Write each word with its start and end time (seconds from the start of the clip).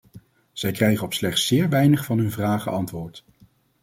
Zij 0.51 0.71
krijgen 0.71 1.05
op 1.05 1.13
slechts 1.13 1.47
zeer 1.47 1.69
weinig 1.69 2.05
van 2.05 2.17
hun 2.17 2.31
vragen 2.31 2.71
antwoord. 2.71 3.23